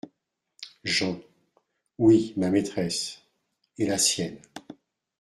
[0.83, 1.21] Jean.—
[1.99, 3.21] Oui, ma maîtresse…
[3.77, 4.39] et la sienne.